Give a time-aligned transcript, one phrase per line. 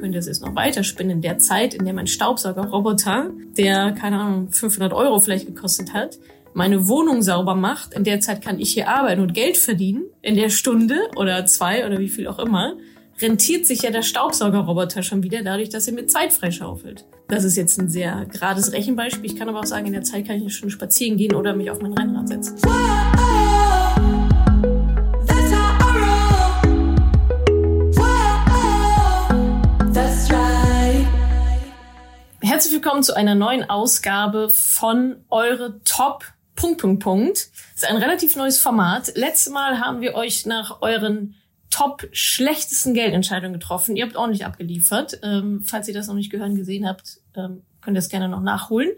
[0.00, 4.18] Könnt ihr das jetzt noch weiterspinnen in der Zeit, in der mein Staubsaugerroboter, der, keine
[4.18, 6.18] Ahnung, 500 Euro vielleicht gekostet hat,
[6.54, 7.92] meine Wohnung sauber macht.
[7.92, 10.04] In der Zeit kann ich hier arbeiten und Geld verdienen.
[10.22, 12.76] In der Stunde oder zwei oder wie viel auch immer
[13.20, 17.04] rentiert sich ja der Staubsaugerroboter schon wieder dadurch, dass er mir Zeit freischaufelt.
[17.28, 19.26] Das ist jetzt ein sehr gerades Rechenbeispiel.
[19.26, 21.70] Ich kann aber auch sagen, in der Zeit kann ich Stunde spazieren gehen oder mich
[21.70, 22.56] auf mein Rennrad setzen.
[32.42, 36.24] Herzlich willkommen zu einer neuen Ausgabe von Eure Top
[36.56, 37.50] Punkt, Punkt, Punkt.
[37.74, 39.12] Das ist ein relativ neues Format.
[39.14, 41.34] Letztes Mal haben wir euch nach euren
[41.68, 43.94] top schlechtesten Geldentscheidungen getroffen.
[43.94, 45.18] Ihr habt ordentlich abgeliefert.
[45.22, 48.40] Ähm, falls ihr das noch nicht gehört gesehen habt, ähm, könnt ihr es gerne noch
[48.40, 48.90] nachholen.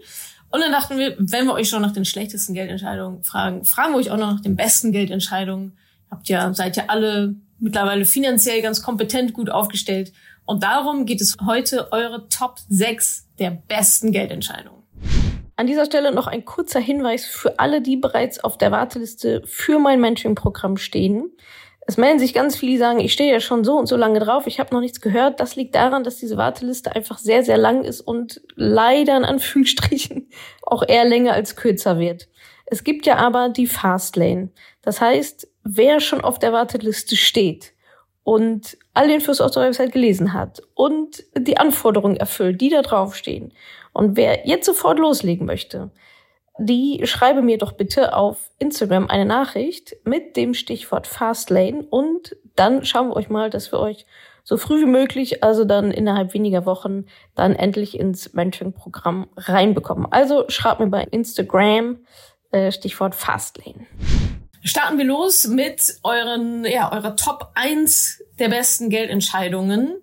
[0.49, 3.97] Und dann dachten wir, wenn wir euch schon nach den schlechtesten Geldentscheidungen fragen, fragen wir
[3.97, 5.77] euch auch noch nach den besten Geldentscheidungen.
[6.09, 10.13] Habt ja, seid ja alle mittlerweile finanziell ganz kompetent, gut aufgestellt.
[10.45, 14.83] Und darum geht es heute eure Top 6 der besten Geldentscheidungen.
[15.55, 19.79] An dieser Stelle noch ein kurzer Hinweis für alle, die bereits auf der Warteliste für
[19.79, 21.31] mein Mentoring-Programm stehen.
[21.85, 24.19] Es melden sich ganz viele, die sagen, ich stehe ja schon so und so lange
[24.19, 25.39] drauf, ich habe noch nichts gehört.
[25.39, 30.29] Das liegt daran, dass diese Warteliste einfach sehr, sehr lang ist und leider in Anführungsstrichen
[30.63, 32.29] auch eher länger als kürzer wird.
[32.65, 34.49] Es gibt ja aber die Fastlane.
[34.81, 37.72] Das heißt, wer schon auf der Warteliste steht
[38.23, 43.53] und alle Infos auf der Website gelesen hat und die Anforderungen erfüllt, die da draufstehen
[43.93, 45.91] und wer jetzt sofort loslegen möchte,
[46.57, 52.85] die schreibe mir doch bitte auf Instagram eine Nachricht mit dem Stichwort Fastlane und dann
[52.85, 54.05] schauen wir euch mal, dass wir euch
[54.43, 60.05] so früh wie möglich, also dann innerhalb weniger Wochen, dann endlich ins Mentoring-Programm reinbekommen.
[60.11, 61.99] Also schreibt mir bei Instagram
[62.51, 63.87] äh, Stichwort Fastlane.
[64.63, 69.97] Starten wir los mit euren, ja, eurer Top 1 der besten Geldentscheidungen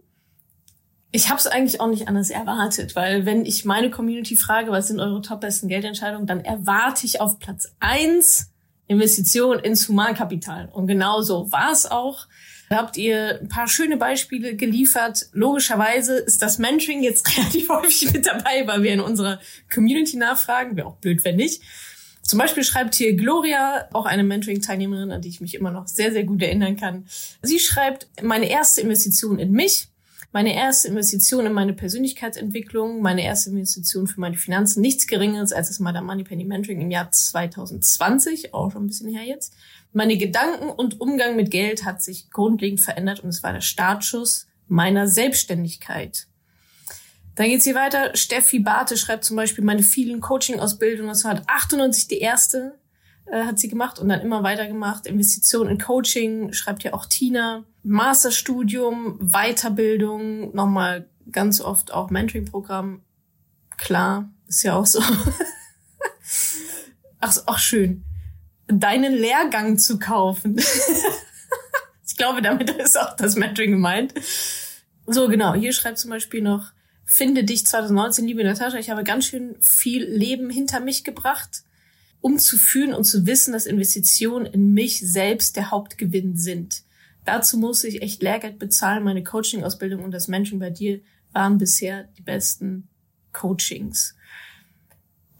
[1.12, 4.88] ich habe es eigentlich auch nicht anders erwartet, weil wenn ich meine Community frage, was
[4.88, 8.50] sind eure top besten Geldentscheidungen, dann erwarte ich auf Platz eins
[8.86, 10.68] Investition ins Humankapital.
[10.72, 12.26] Und genau so war es auch.
[12.68, 15.26] Da habt ihr ein paar schöne Beispiele geliefert.
[15.32, 19.40] Logischerweise ist das Mentoring jetzt relativ häufig mit dabei, weil wir in unserer
[19.72, 20.76] Community nachfragen.
[20.76, 21.62] Wäre auch blöd, wenn nicht.
[22.30, 26.12] Zum Beispiel schreibt hier Gloria, auch eine Mentoring-Teilnehmerin, an die ich mich immer noch sehr,
[26.12, 27.06] sehr gut erinnern kann.
[27.42, 29.88] Sie schreibt, meine erste Investition in mich
[30.32, 35.66] meine erste Investition in meine Persönlichkeitsentwicklung, meine erste Investition für meine Finanzen, nichts Geringeres als
[35.66, 39.54] das Madame Moneypenny Mentoring im Jahr 2020, auch schon ein bisschen her jetzt.
[39.92, 44.46] Meine Gedanken und Umgang mit Geld hat sich grundlegend verändert und es war der Startschuss
[44.68, 46.28] meiner Selbstständigkeit.
[47.40, 48.14] Dann geht's hier weiter.
[48.18, 51.08] Steffi Barte schreibt zum Beispiel meine vielen Coaching-Ausbildungen.
[51.08, 52.78] Das war 98 die erste,
[53.24, 55.06] äh, hat sie gemacht und dann immer weiter gemacht.
[55.06, 57.64] Investitionen in Coaching schreibt ja auch Tina.
[57.82, 63.00] Masterstudium, Weiterbildung, nochmal ganz oft auch Mentoring-Programm.
[63.78, 65.00] Klar, ist ja auch so.
[67.20, 68.04] Ach, auch schön.
[68.66, 70.58] Deinen Lehrgang zu kaufen.
[72.06, 74.12] ich glaube, damit ist auch das Mentoring gemeint.
[75.06, 75.54] So, genau.
[75.54, 76.72] Hier schreibt zum Beispiel noch,
[77.10, 78.78] finde dich 2019, liebe Natascha.
[78.78, 81.64] Ich habe ganz schön viel Leben hinter mich gebracht,
[82.20, 86.84] um zu fühlen und zu wissen, dass Investitionen in mich selbst der Hauptgewinn sind.
[87.24, 89.02] Dazu musste ich echt Lehrgeld bezahlen.
[89.02, 91.00] Meine Coaching-Ausbildung und das Menschen bei dir
[91.32, 92.88] waren bisher die besten
[93.32, 94.14] Coachings.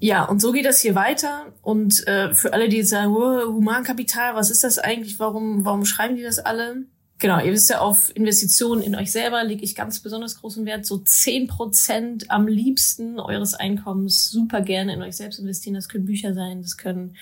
[0.00, 1.52] Ja, und so geht das hier weiter.
[1.62, 5.20] Und äh, für alle, die sagen, oh, Humankapital, was ist das eigentlich?
[5.20, 6.84] Warum, warum schreiben die das alle?
[7.20, 10.86] Genau, ihr wisst ja, auf Investitionen in euch selber lege ich ganz besonders großen Wert.
[10.86, 15.74] So zehn Prozent am liebsten eures Einkommens super gerne in euch selbst investieren.
[15.74, 17.14] Das können Bücher sein, das können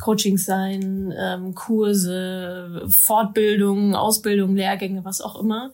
[0.00, 5.72] Coachings sein, ähm, Kurse, Fortbildungen, Ausbildungen, Lehrgänge, was auch immer.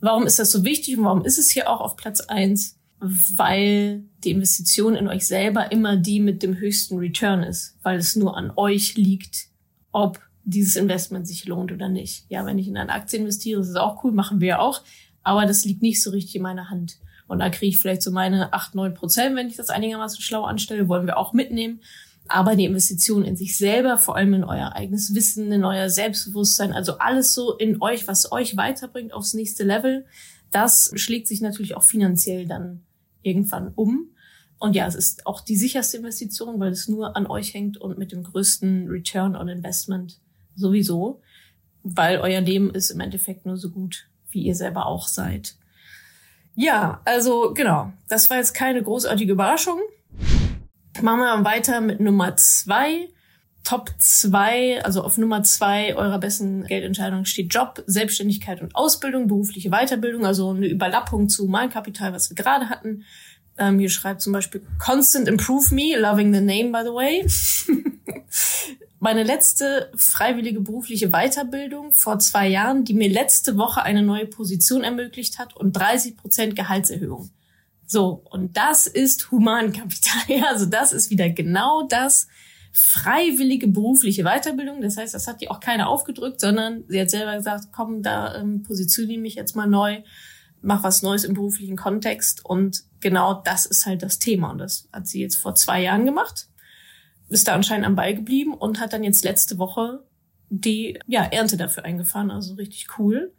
[0.00, 2.78] Warum ist das so wichtig und warum ist es hier auch auf Platz eins?
[2.98, 8.16] Weil die Investition in euch selber immer die mit dem höchsten Return ist, weil es
[8.16, 9.48] nur an euch liegt,
[9.92, 12.24] ob dieses Investment sich lohnt oder nicht.
[12.28, 14.82] Ja, wenn ich in eine Aktie investiere, ist es auch cool, machen wir auch,
[15.22, 16.98] aber das liegt nicht so richtig in meiner Hand.
[17.26, 20.44] Und da kriege ich vielleicht so meine acht neun Prozent, wenn ich das einigermaßen schlau
[20.44, 21.80] anstelle, wollen wir auch mitnehmen.
[22.28, 26.72] Aber die Investition in sich selber, vor allem in euer eigenes Wissen, in euer Selbstbewusstsein,
[26.72, 30.06] also alles so in euch, was euch weiterbringt aufs nächste Level,
[30.52, 32.82] das schlägt sich natürlich auch finanziell dann
[33.22, 34.10] irgendwann um.
[34.58, 37.98] Und ja, es ist auch die sicherste Investition, weil es nur an euch hängt und
[37.98, 40.20] mit dem größten Return on Investment
[40.56, 41.20] sowieso,
[41.82, 45.54] weil euer Leben ist im Endeffekt nur so gut, wie ihr selber auch seid.
[46.54, 49.78] Ja, also genau, das war jetzt keine großartige Überraschung.
[51.02, 53.08] Machen wir weiter mit Nummer zwei.
[53.62, 59.70] Top zwei, also auf Nummer zwei eurer besten Geldentscheidungen steht Job, Selbstständigkeit und Ausbildung, berufliche
[59.70, 63.04] Weiterbildung, also eine Überlappung zu Humankapital, was wir gerade hatten.
[63.58, 67.26] Ähm, hier schreibt zum Beispiel Constant Improve Me, loving the name by the way.
[68.98, 74.84] Meine letzte freiwillige berufliche Weiterbildung vor zwei Jahren, die mir letzte Woche eine neue Position
[74.84, 77.30] ermöglicht hat und 30 Prozent Gehaltserhöhung.
[77.86, 80.22] So, und das ist Humankapital.
[80.28, 82.26] Ja, also das ist wieder genau das,
[82.78, 84.82] freiwillige berufliche Weiterbildung.
[84.82, 88.34] Das heißt, das hat die auch keiner aufgedrückt, sondern sie hat selber gesagt, komm, da
[88.34, 90.02] ähm, positioniere mich jetzt mal neu,
[90.60, 92.44] mach was Neues im beruflichen Kontext.
[92.44, 94.50] Und genau das ist halt das Thema.
[94.50, 96.48] Und das hat sie jetzt vor zwei Jahren gemacht,
[97.28, 100.02] ist da anscheinend am Ball geblieben und hat dann jetzt letzte Woche
[100.48, 102.30] die ja, Ernte dafür eingefahren.
[102.30, 103.32] Also richtig cool.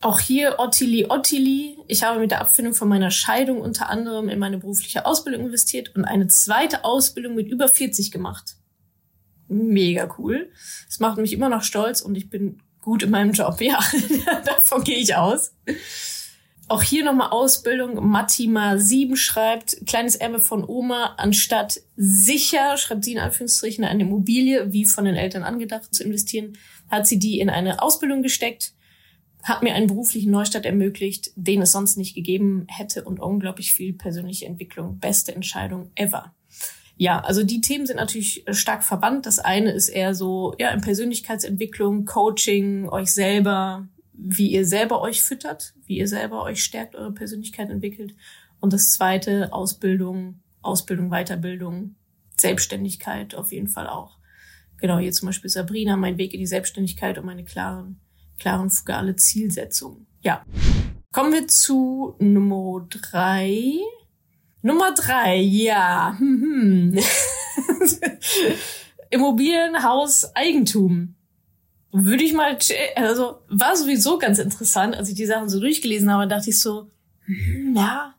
[0.00, 1.76] Auch hier Ottili Ottili.
[1.88, 5.94] Ich habe mit der Abfindung von meiner Scheidung unter anderem in meine berufliche Ausbildung investiert
[5.96, 8.56] und eine zweite Ausbildung mit über 40 gemacht.
[9.48, 10.50] Mega cool.
[10.88, 13.60] Es macht mich immer noch stolz und ich bin gut in meinem Job.
[13.60, 13.80] Ja,
[14.44, 15.52] davon gehe ich aus.
[16.68, 18.06] Auch hier nochmal Ausbildung.
[18.08, 24.72] Matima 7 schreibt, kleines Erbe von Oma, anstatt sicher, schreibt sie in Anführungsstrichen, eine Immobilie,
[24.72, 26.58] wie von den Eltern angedacht, zu investieren,
[26.90, 28.74] hat sie die in eine Ausbildung gesteckt
[29.42, 33.92] hat mir einen beruflichen Neustart ermöglicht, den es sonst nicht gegeben hätte und unglaublich viel
[33.92, 34.98] persönliche Entwicklung.
[34.98, 36.34] Beste Entscheidung ever.
[36.96, 39.24] Ja, also die Themen sind natürlich stark verwandt.
[39.26, 43.86] Das eine ist eher so, ja, in Persönlichkeitsentwicklung, Coaching, euch selber,
[44.18, 48.14] wie ihr selber euch füttert, wie ihr selber euch stärkt, eure Persönlichkeit entwickelt.
[48.60, 51.94] Und das zweite, Ausbildung, Ausbildung, Weiterbildung,
[52.36, 54.18] Selbstständigkeit auf jeden Fall auch.
[54.78, 58.00] Genau, hier zum Beispiel Sabrina, mein Weg in die Selbstständigkeit und meine klaren
[58.38, 60.06] klare und fugale Zielsetzung.
[60.22, 60.44] Ja.
[61.12, 63.78] Kommen wir zu Nummer drei.
[64.62, 66.16] Nummer drei, ja.
[66.28, 66.96] Hm.
[69.10, 71.14] Immobilienhaus, Eigentum.
[71.92, 72.58] Würde ich mal,
[72.96, 76.90] also war sowieso ganz interessant, als ich die Sachen so durchgelesen habe, dachte ich so,
[77.24, 78.14] hm, ja,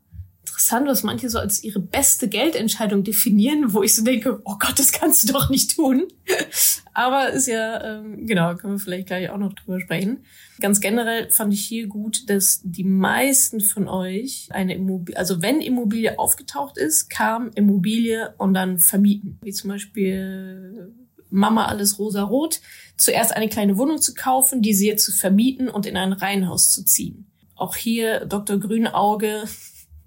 [0.60, 4.78] interessant, was manche so als ihre beste Geldentscheidung definieren, wo ich so denke, oh Gott,
[4.78, 6.08] das kannst du doch nicht tun.
[6.94, 10.26] Aber ist ja, ähm, genau, können wir vielleicht gleich auch noch drüber sprechen.
[10.60, 15.62] Ganz generell fand ich hier gut, dass die meisten von euch eine Immobilie, also wenn
[15.62, 19.40] Immobilie aufgetaucht ist, kam Immobilie und dann vermieten.
[19.42, 20.94] Wie zum Beispiel
[21.30, 22.62] Mama alles rosa-rot,
[22.98, 26.84] zuerst eine kleine Wohnung zu kaufen, diese jetzt zu vermieten und in ein Reihenhaus zu
[26.84, 27.32] ziehen.
[27.56, 28.60] Auch hier Dr.
[28.60, 29.44] Grünauge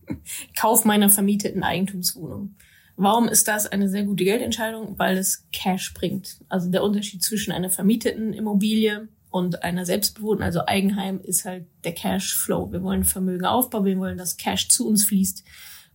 [0.56, 2.56] Kauf meiner vermieteten Eigentumswohnung.
[2.96, 4.98] Warum ist das eine sehr gute Geldentscheidung?
[4.98, 6.38] Weil es Cash bringt.
[6.48, 11.94] Also der Unterschied zwischen einer vermieteten Immobilie und einer selbstbewohnten, also Eigenheim, ist halt der
[11.94, 12.70] Cashflow.
[12.70, 15.42] Wir wollen Vermögen aufbauen, wir wollen, dass Cash zu uns fließt.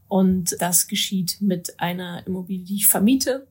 [0.07, 3.47] Und das geschieht mit einer Immobilie, die ich vermiete.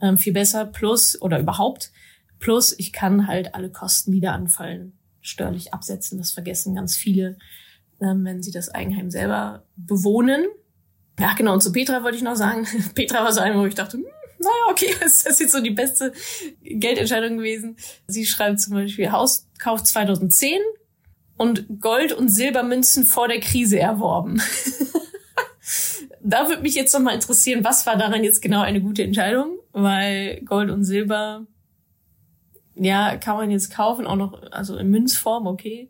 [0.00, 0.64] Ähm, viel besser.
[0.66, 1.92] Plus, oder überhaupt.
[2.38, 6.18] Plus, ich kann halt alle Kosten wieder anfallen, steuerlich absetzen.
[6.18, 7.36] Das vergessen ganz viele
[8.00, 10.46] ähm, wenn sie das Eigenheim selber bewohnen.
[11.18, 11.52] Ja, genau.
[11.52, 12.66] Und zu Petra wollte ich noch sagen.
[12.94, 14.06] Petra war so eine, wo ich dachte, hm,
[14.38, 16.12] naja, okay, ist das jetzt so die beste
[16.62, 17.76] Geldentscheidung gewesen.
[18.06, 20.60] Sie schreibt zum Beispiel Hauskauf 2010
[21.36, 24.40] und Gold- und Silbermünzen vor der Krise erworben.
[26.22, 29.58] da würde mich jetzt noch mal interessieren, was war daran jetzt genau eine gute Entscheidung?
[29.72, 31.46] Weil Gold und Silber,
[32.74, 35.88] ja, kann man jetzt kaufen, auch noch, also in Münzform, okay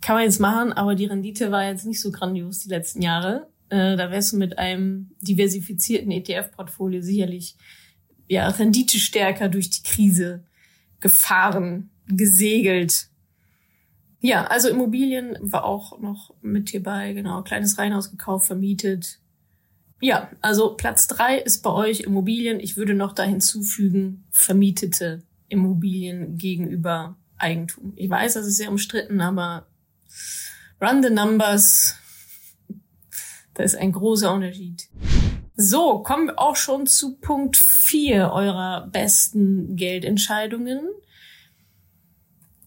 [0.00, 3.48] kann man jetzt machen, aber die Rendite war jetzt nicht so grandios die letzten Jahre.
[3.68, 7.56] Äh, da wärst du mit einem diversifizierten ETF-Portfolio sicherlich
[8.26, 10.44] ja Rendite stärker durch die Krise
[11.00, 13.08] gefahren, gesegelt.
[14.20, 19.18] Ja, also Immobilien war auch noch mit hierbei, genau, kleines Reihenhaus gekauft, vermietet.
[20.00, 22.58] Ja, also Platz drei ist bei euch Immobilien.
[22.58, 27.92] Ich würde noch da hinzufügen, vermietete Immobilien gegenüber Eigentum.
[27.96, 29.66] Ich weiß, das ist sehr umstritten, aber
[30.80, 31.96] Run the numbers.
[33.52, 34.88] Da ist ein großer Unterschied.
[35.54, 40.88] So, kommen wir auch schon zu Punkt 4 eurer besten Geldentscheidungen.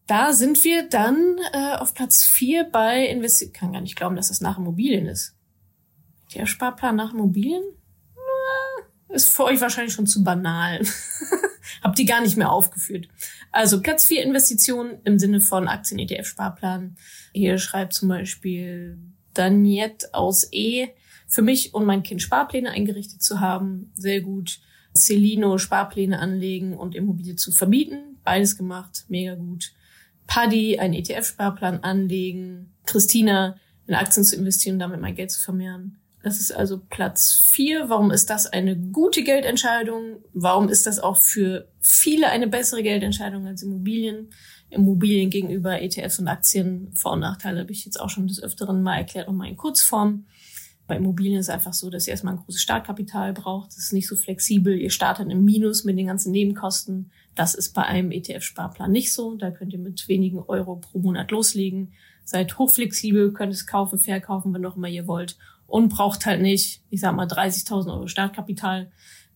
[0.06, 4.16] Da sind wir dann äh, auf Platz 4 bei Investi Ich kann gar nicht glauben,
[4.16, 5.36] dass das nach Immobilien ist.
[6.36, 7.64] Der Sparplan nach Immobilien?
[9.10, 10.82] Ist für euch wahrscheinlich schon zu banal.
[11.84, 13.08] Habt ihr gar nicht mehr aufgeführt.
[13.52, 16.96] Also Platz 4 Investitionen im Sinne von Aktien-ETF-Sparplan.
[17.34, 18.98] Hier schreibt zum Beispiel
[19.34, 20.88] Daniette aus E.
[21.28, 23.92] Für mich und mein Kind Sparpläne eingerichtet zu haben.
[23.94, 24.60] Sehr gut.
[24.96, 28.18] Celino Sparpläne anlegen und Immobilie zu vermieten.
[28.24, 29.06] Beides gemacht.
[29.10, 29.74] Mega gut.
[30.26, 32.74] Paddy einen ETF-Sparplan anlegen.
[32.86, 36.00] Christina in Aktien zu investieren und damit mein Geld zu vermehren.
[36.24, 37.90] Das ist also Platz vier.
[37.90, 40.24] Warum ist das eine gute Geldentscheidung?
[40.34, 44.30] Warum ist das auch für viele eine bessere Geldentscheidung als Immobilien?
[44.70, 46.90] Immobilien gegenüber ETFs und Aktien.
[46.94, 49.58] Vor- und Nachteile habe ich jetzt auch schon des Öfteren mal erklärt, auch mal in
[49.58, 50.26] Kurzform.
[50.88, 53.68] Bei Immobilien ist es einfach so, dass ihr erstmal ein großes Startkapital braucht.
[53.68, 54.78] Das ist nicht so flexibel.
[54.78, 57.12] Ihr startet im Minus mit den ganzen Nebenkosten.
[57.36, 59.36] Das ist bei einem ETF-Sparplan nicht so.
[59.36, 61.92] Da könnt ihr mit wenigen Euro pro Monat loslegen.
[62.26, 65.38] Seid hochflexibel, könnt es kaufen, verkaufen, wenn auch immer ihr wollt.
[65.68, 68.92] Und braucht halt nicht, ich sag mal, 30.000 Euro Startkapital.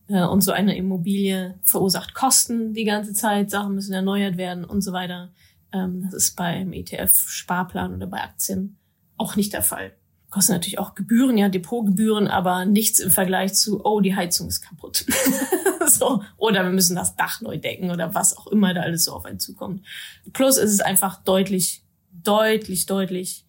[0.08, 3.50] Äh, und so eine Immobilie verursacht Kosten die ganze Zeit.
[3.50, 5.32] Sachen müssen erneuert werden und so weiter.
[5.72, 8.78] Ähm, das ist beim ETF-Sparplan oder bei Aktien
[9.16, 9.92] auch nicht der Fall
[10.30, 14.60] kostet natürlich auch Gebühren, ja, Depotgebühren, aber nichts im Vergleich zu, oh, die Heizung ist
[14.60, 15.06] kaputt.
[15.86, 16.22] so.
[16.36, 19.24] Oder wir müssen das Dach neu decken oder was auch immer da alles so auf
[19.24, 19.84] einen zukommt.
[20.32, 21.82] Plus ist es einfach deutlich,
[22.12, 23.46] deutlich, deutlich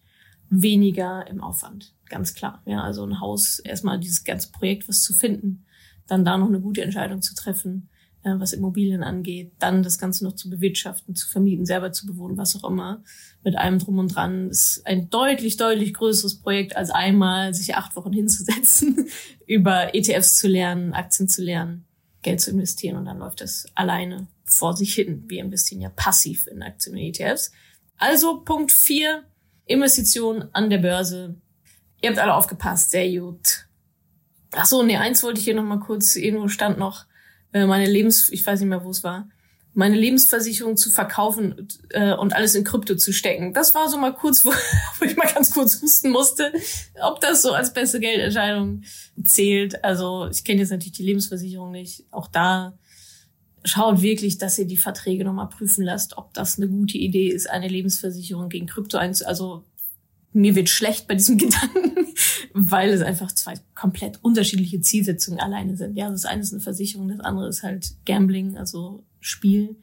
[0.48, 1.92] weniger im Aufwand.
[2.10, 2.60] Ganz klar.
[2.66, 5.64] Ja, also ein Haus, erstmal dieses ganze Projekt, was zu finden,
[6.08, 7.88] dann da noch eine gute Entscheidung zu treffen,
[8.24, 12.36] äh, was Immobilien angeht, dann das Ganze noch zu bewirtschaften, zu vermieten, selber zu bewohnen,
[12.36, 13.04] was auch immer,
[13.44, 17.94] mit allem drum und dran, ist ein deutlich, deutlich größeres Projekt, als einmal sich acht
[17.94, 19.06] Wochen hinzusetzen,
[19.46, 21.86] über ETFs zu lernen, Aktien zu lernen,
[22.22, 25.22] Geld zu investieren und dann läuft das alleine vor sich hin.
[25.28, 27.52] Wir investieren ja passiv in Aktien und ETFs.
[27.98, 29.22] Also Punkt vier
[29.64, 31.36] Investition an der Börse.
[32.02, 33.66] Ihr habt alle aufgepasst, sehr gut.
[34.52, 37.06] Ach so, nee, eins wollte ich hier noch mal kurz, irgendwo stand noch,
[37.52, 39.28] äh, meine Lebens, ich weiß nicht mehr, wo es war,
[39.72, 43.54] meine Lebensversicherung zu verkaufen äh, und alles in Krypto zu stecken.
[43.54, 46.52] Das war so mal kurz, wo, wo ich mal ganz kurz husten musste,
[47.00, 48.82] ob das so als beste Geldentscheidung
[49.22, 49.84] zählt.
[49.84, 52.04] Also ich kenne jetzt natürlich die Lebensversicherung nicht.
[52.10, 52.76] Auch da
[53.64, 57.48] schaut wirklich, dass ihr die Verträge nochmal prüfen lasst, ob das eine gute Idee ist,
[57.48, 59.26] eine Lebensversicherung gegen Krypto einzu...
[59.26, 59.64] Also
[60.32, 62.06] mir wird schlecht bei diesem Gedanken,
[62.52, 65.96] weil es einfach zwei komplett unterschiedliche Zielsetzungen alleine sind.
[65.96, 69.76] Ja, das eine ist eine Versicherung, das andere ist halt Gambling, also Spiel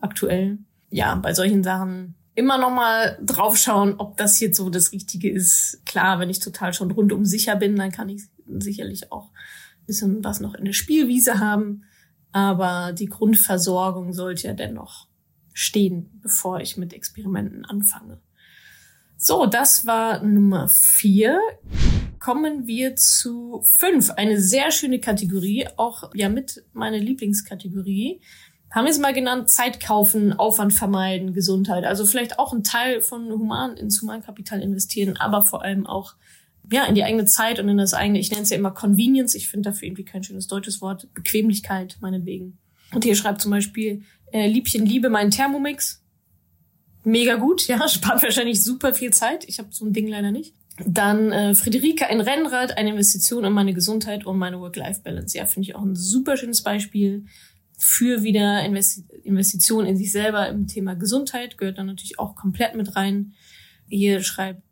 [0.00, 0.58] aktuell.
[0.90, 5.80] Ja, bei solchen Sachen immer noch mal draufschauen, ob das jetzt so das Richtige ist.
[5.86, 10.24] Klar, wenn ich total schon rundum sicher bin, dann kann ich sicherlich auch ein bisschen
[10.24, 11.84] was noch in der Spielwiese haben.
[12.32, 15.06] Aber die Grundversorgung sollte ja dennoch
[15.52, 18.20] stehen, bevor ich mit Experimenten anfange.
[19.16, 21.38] So, das war Nummer vier.
[22.18, 24.10] Kommen wir zu fünf.
[24.10, 28.20] Eine sehr schöne Kategorie, auch ja mit meine Lieblingskategorie.
[28.70, 31.84] Haben wir es mal genannt, Zeit kaufen, Aufwand vermeiden, Gesundheit.
[31.84, 36.16] Also vielleicht auch ein Teil von Human ins Humankapital investieren, aber vor allem auch
[36.72, 39.34] ja in die eigene Zeit und in das eigene, ich nenne es ja immer Convenience.
[39.34, 41.08] Ich finde dafür irgendwie kein schönes deutsches Wort.
[41.14, 42.58] Bequemlichkeit, meinetwegen.
[42.92, 44.02] Und hier schreibt zum Beispiel,
[44.32, 46.03] äh, Liebchen, liebe meinen Thermomix
[47.04, 49.44] mega gut, ja, spart wahrscheinlich super viel Zeit.
[49.48, 50.54] Ich habe so ein Ding leider nicht.
[50.84, 55.36] Dann äh, Friederike, ein Rennrad, eine Investition in meine Gesundheit und meine Work-Life-Balance.
[55.38, 57.26] Ja, finde ich auch ein super schönes Beispiel
[57.78, 61.58] für wieder Investi Investitionen in sich selber im Thema Gesundheit.
[61.58, 63.34] Gehört dann natürlich auch komplett mit rein.
[63.88, 64.62] Hier schreibt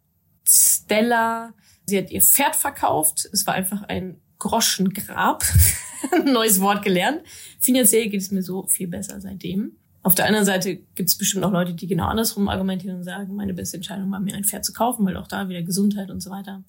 [0.45, 1.55] Stella,
[1.87, 3.29] sie hat ihr Pferd verkauft.
[3.33, 5.45] Es war einfach ein Groschengrab.
[6.25, 7.23] Neues Wort gelernt.
[7.61, 9.77] Finanziell geht es mir so viel besser seitdem.
[10.05, 13.37] Auf der anderen Seite gibt es bestimmt auch Leute, die genau andersrum argumentieren und sagen,
[13.37, 16.21] meine beste Entscheidung war mir ein Pferd zu kaufen, weil auch da wieder Gesundheit und
[16.21, 16.65] so weiter.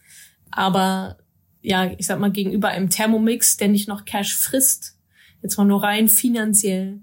[0.52, 1.18] Aber
[1.62, 4.98] ja, ich sag mal, gegenüber einem Thermomix, der nicht noch Cash frisst,
[5.42, 7.02] jetzt mal nur rein finanziell,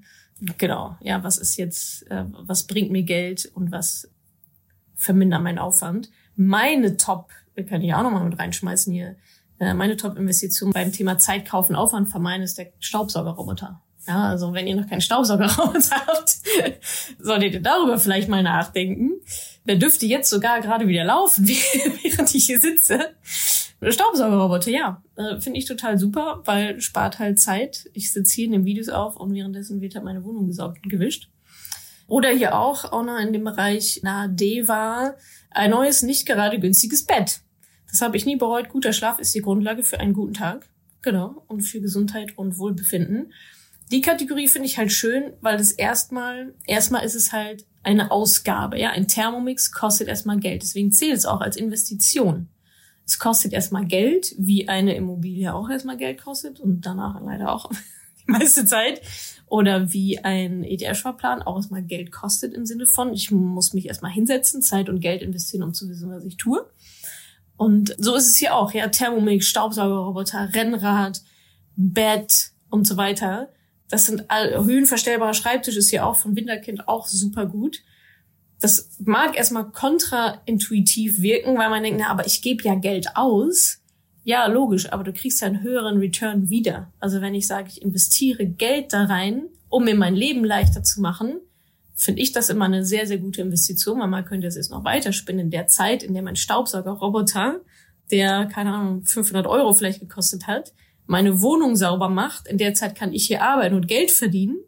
[0.57, 4.09] genau, ja, was ist jetzt, äh, was bringt mir Geld und was
[4.95, 6.11] vermindert meinen Aufwand?
[6.37, 7.31] Meine Top,
[7.69, 9.17] kann ich auch nochmal mit reinschmeißen hier,
[9.59, 13.83] äh, meine Top-Investition beim Thema Zeit kaufen, Aufwand vermeiden ist der Staubsaugerroboter.
[14.07, 16.37] Ja, also wenn ihr noch keinen Staubsaugerroboter habt,
[17.19, 19.13] solltet ihr darüber vielleicht mal nachdenken.
[19.67, 21.47] Der dürfte jetzt sogar gerade wieder laufen,
[22.03, 23.15] während ich hier sitze.
[23.83, 27.89] Staubsaugerroboter, ja, äh, finde ich total super, weil spart halt Zeit.
[27.93, 31.29] Ich sitze hier, nehme Videos auf und währenddessen wird halt meine Wohnung gesaugt und gewischt.
[32.07, 35.15] Oder hier auch, auch noch in dem Bereich na Deva,
[35.51, 37.41] ein neues, nicht gerade günstiges Bett.
[37.91, 38.69] Das habe ich nie bereut.
[38.69, 40.69] Guter Schlaf ist die Grundlage für einen guten Tag.
[41.03, 41.45] Genau.
[41.49, 43.33] Und für Gesundheit und Wohlbefinden
[43.91, 48.79] die Kategorie finde ich halt schön, weil das erstmal, erstmal ist es halt eine Ausgabe,
[48.79, 48.91] ja.
[48.91, 50.63] Ein Thermomix kostet erstmal Geld.
[50.63, 52.49] Deswegen zählt es auch als Investition.
[53.05, 57.71] Es kostet erstmal Geld, wie eine Immobilie auch erstmal Geld kostet und danach leider auch
[58.27, 59.01] die meiste Zeit.
[59.47, 64.13] Oder wie ein ETF-Sparplan auch erstmal Geld kostet im Sinne von, ich muss mich erstmal
[64.13, 66.71] hinsetzen, Zeit und Geld investieren, um zu wissen, was ich tue.
[67.57, 68.87] Und so ist es hier auch, ja.
[68.87, 71.23] Thermomix, Staubsaugerroboter, Rennrad,
[71.75, 73.49] Bett und so weiter
[73.91, 77.83] das sind all, höhenverstellbarer Schreibtisch ist hier auch von Winterkind auch super gut.
[78.61, 83.79] Das mag erstmal kontraintuitiv wirken, weil man denkt, na, aber ich gebe ja Geld aus.
[84.23, 86.93] ja, logisch, aber du kriegst ja einen höheren Return wieder.
[87.01, 91.01] Also wenn ich sage, ich investiere Geld da rein, um mir mein Leben leichter zu
[91.01, 91.41] machen,
[91.95, 94.85] finde ich das immer eine sehr, sehr gute Investition, weil man könnte es jetzt noch
[94.85, 97.61] weiterspinnen in der Zeit, in der mein Staubsaugerroboter,
[98.11, 100.73] der, keine Ahnung, 500 Euro vielleicht gekostet hat,
[101.11, 102.47] meine Wohnung sauber macht.
[102.47, 104.61] In der Zeit kann ich hier arbeiten und Geld verdienen.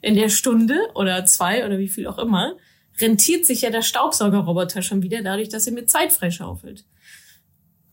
[0.00, 2.56] In der Stunde oder zwei oder wie viel auch immer,
[3.00, 6.84] rentiert sich ja der Staubsaugerroboter schon wieder dadurch, dass er mir Zeit freischaufelt.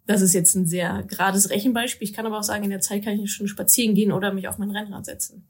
[0.07, 2.07] Das ist jetzt ein sehr gerades Rechenbeispiel.
[2.07, 4.47] Ich kann aber auch sagen, in der Zeit kann ich schon spazieren gehen oder mich
[4.47, 5.47] auf mein Rennrad setzen.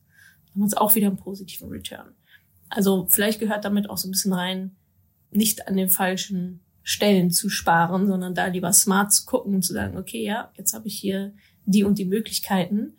[0.53, 2.15] Dann hat es auch wieder einen positiven Return.
[2.67, 4.75] Also vielleicht gehört damit auch so ein bisschen rein,
[5.31, 9.71] nicht an den falschen Stellen zu sparen, sondern da lieber smart zu gucken und zu
[9.71, 11.33] sagen, okay, ja, jetzt habe ich hier
[11.71, 12.93] die und die Möglichkeiten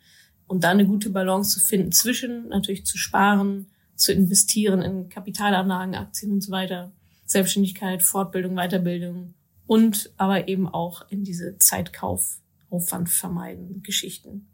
[0.47, 5.95] und da eine gute Balance zu finden zwischen natürlich zu sparen, zu investieren in Kapitalanlagen,
[5.95, 6.91] Aktien und so weiter,
[7.25, 9.33] Selbstständigkeit, Fortbildung, Weiterbildung
[9.67, 14.47] und aber eben auch in diese Zeitkauf, Aufwand vermeiden Geschichten.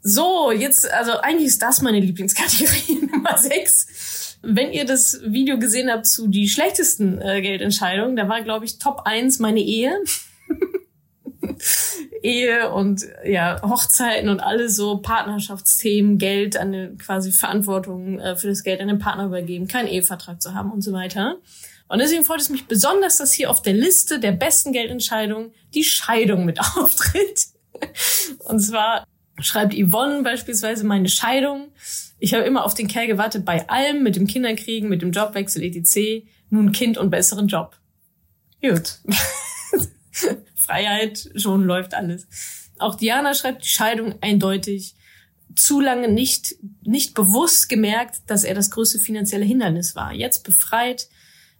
[0.00, 4.38] So, jetzt, also eigentlich ist das meine Lieblingskategorie Nummer 6.
[4.42, 8.80] Wenn ihr das Video gesehen habt zu die schlechtesten äh, Geldentscheidungen, da war, glaube ich,
[8.80, 9.96] Top 1 meine Ehe.
[12.22, 18.62] Ehe und ja, Hochzeiten und alle so Partnerschaftsthemen, Geld, eine quasi Verantwortung äh, für das
[18.62, 21.36] Geld an den Partner übergeben, keinen Ehevertrag zu haben und so weiter.
[21.88, 25.84] Und deswegen freut es mich besonders, dass hier auf der Liste der besten Geldentscheidungen die
[25.84, 27.48] Scheidung mit auftritt.
[28.44, 29.04] Und zwar
[29.40, 31.72] schreibt Yvonne beispielsweise meine Scheidung.
[32.18, 35.62] Ich habe immer auf den Kerl gewartet bei allem, mit dem Kinderkriegen, mit dem Jobwechsel
[35.62, 36.24] etc.
[36.50, 37.76] Nun Kind und besseren Job.
[38.62, 39.00] Gut.
[40.62, 42.26] Freiheit, schon läuft alles.
[42.78, 44.94] Auch Diana schreibt die Scheidung eindeutig.
[45.54, 50.12] Zu lange nicht, nicht bewusst gemerkt, dass er das größte finanzielle Hindernis war.
[50.12, 51.08] Jetzt befreit.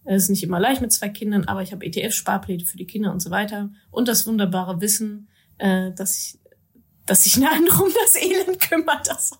[0.04, 3.12] Es ist nicht immer leicht mit zwei Kindern, aber ich habe ETF-Sparpläne für die Kinder
[3.12, 3.70] und so weiter.
[3.90, 5.28] Und das wunderbare Wissen,
[5.58, 6.38] äh, dass ich
[7.06, 9.06] dass sich andere um das Elend kümmert.
[9.08, 9.32] Das,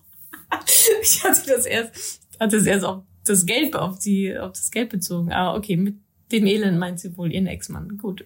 [1.01, 4.89] ich hatte das erst, hatte es erst auf das Geld, auf die, auf das Geld
[4.89, 5.31] bezogen.
[5.31, 5.95] Aber okay, mit
[6.31, 7.97] dem Elend meint sie wohl ihren Ex-Mann.
[7.97, 8.25] Gut.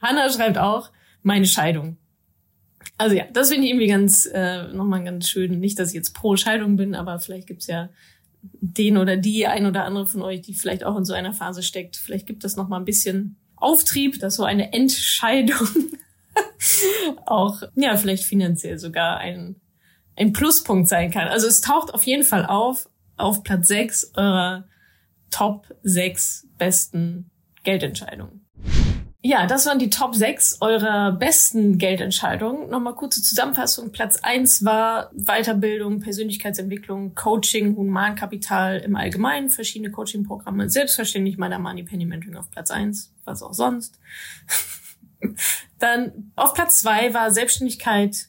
[0.00, 0.90] Hanna schreibt auch,
[1.22, 1.96] meine Scheidung.
[2.98, 5.58] Also ja, das finde ich irgendwie ganz, äh, nochmal ganz schön.
[5.58, 7.88] Nicht, dass ich jetzt pro Scheidung bin, aber vielleicht gibt's ja
[8.42, 11.62] den oder die ein oder andere von euch, die vielleicht auch in so einer Phase
[11.62, 11.96] steckt.
[11.96, 15.68] Vielleicht gibt es nochmal ein bisschen Auftrieb, dass so eine Entscheidung
[17.26, 19.56] auch, ja, vielleicht finanziell sogar ein,
[20.16, 21.28] ein Pluspunkt sein kann.
[21.28, 24.66] Also es taucht auf jeden Fall auf, auf Platz 6 eurer
[25.30, 27.30] Top 6 besten
[27.62, 28.46] Geldentscheidungen.
[29.22, 32.70] Ja, das waren die Top 6 eurer besten Geldentscheidungen.
[32.70, 33.92] Nochmal kurze Zusammenfassung.
[33.92, 40.70] Platz 1 war Weiterbildung, Persönlichkeitsentwicklung, Coaching, Humankapital im Allgemeinen, verschiedene Coaching-Programme.
[40.70, 44.00] Selbstverständlich meiner Money Penny Mentoring auf Platz 1, was auch sonst.
[45.78, 48.28] Dann auf Platz zwei war Selbstständigkeit,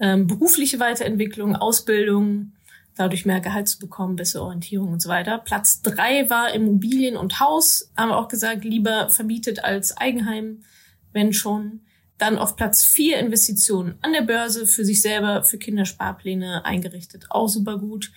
[0.00, 2.55] ähm, berufliche Weiterentwicklung, Ausbildung,
[2.96, 5.38] dadurch mehr Gehalt zu bekommen, bessere Orientierung und so weiter.
[5.38, 10.64] Platz drei war Immobilien und Haus, haben wir auch gesagt, lieber vermietet als Eigenheim,
[11.12, 11.82] wenn schon.
[12.18, 17.48] Dann auf Platz vier Investitionen an der Börse für sich selber, für Kindersparpläne eingerichtet, auch
[17.48, 18.10] super gut.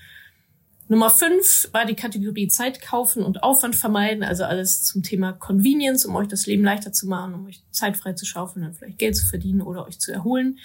[0.88, 6.06] Nummer fünf war die Kategorie Zeit kaufen und Aufwand vermeiden, also alles zum Thema Convenience,
[6.06, 8.98] um euch das Leben leichter zu machen, um euch Zeit frei zu schaufeln, dann vielleicht
[8.98, 10.58] Geld zu verdienen oder euch zu erholen.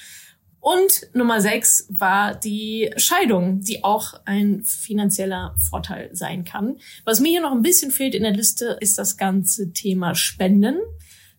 [0.65, 6.79] Und Nummer sechs war die Scheidung, die auch ein finanzieller Vorteil sein kann.
[7.05, 10.77] Was mir hier noch ein bisschen fehlt in der Liste, ist das ganze Thema Spenden.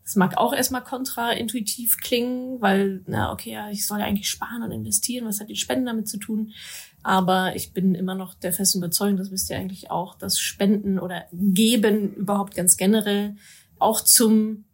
[0.03, 4.61] Das mag auch erstmal kontraintuitiv klingen, weil, na, okay, ja, ich soll ja eigentlich sparen
[4.61, 5.25] und investieren.
[5.25, 6.53] Was hat die Spenden damit zu tun?
[7.01, 10.99] Aber ich bin immer noch der festen Überzeugung, das wisst ihr eigentlich auch, dass Spenden
[10.99, 13.37] oder Geben überhaupt ganz generell
[13.79, 14.65] auch zum,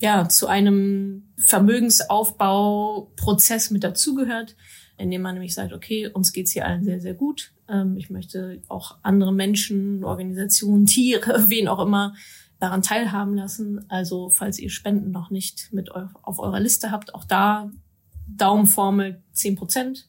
[0.00, 4.56] ja, zu einem Vermögensaufbauprozess mit dazugehört,
[4.96, 7.52] indem man nämlich sagt, okay, uns geht's hier allen sehr, sehr gut.
[7.68, 12.14] Ähm, ich möchte auch andere Menschen, Organisationen, Tiere, wen auch immer
[12.60, 13.84] daran teilhaben lassen.
[13.88, 17.70] Also falls ihr Spenden noch nicht mit auf eurer Liste habt, auch da
[18.26, 20.08] Daumenformel zehn Prozent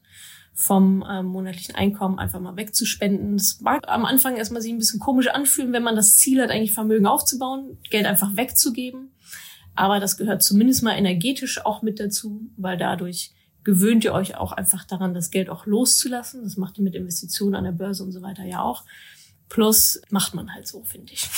[0.53, 3.37] vom ähm, monatlichen Einkommen einfach mal wegzuspenden.
[3.37, 6.49] Das mag am Anfang erstmal sich ein bisschen komisch anfühlen, wenn man das Ziel hat,
[6.49, 9.11] eigentlich Vermögen aufzubauen, Geld einfach wegzugeben.
[9.79, 13.31] Aber das gehört zumindest mal energetisch auch mit dazu, weil dadurch
[13.63, 16.43] gewöhnt ihr euch auch einfach daran, das Geld auch loszulassen.
[16.43, 18.83] Das macht ihr mit Investitionen an der Börse und so weiter ja auch.
[19.47, 21.29] Plus macht man halt so, finde ich.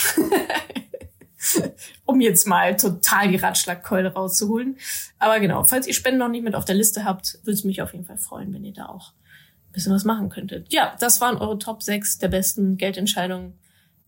[2.05, 4.75] um jetzt mal total die Ratschlagkeule rauszuholen.
[5.19, 7.83] Aber genau, falls ihr Spenden noch nicht mit auf der Liste habt, würde es mich
[7.83, 9.13] auf jeden Fall freuen, wenn ihr da auch
[9.69, 10.73] ein bisschen was machen könntet.
[10.73, 13.53] Ja, das waren eure Top 6 der besten Geldentscheidungen.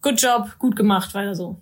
[0.01, 1.61] Good job, gut gemacht, weiter so.